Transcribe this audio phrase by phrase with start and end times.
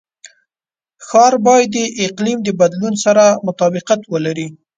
[1.07, 4.47] ښار باید د اقلیم د بدلون سره مطابقت ولري.